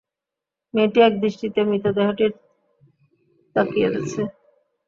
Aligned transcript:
মেয়েটি 0.73 0.99
একদৃষ্টিতে 1.01 1.59
মৃতদেহটির 1.69 2.31
তাকিয়ে 3.55 3.87
আছে। 3.91 4.21